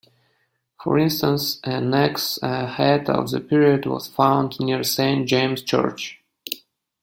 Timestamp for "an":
1.63-1.93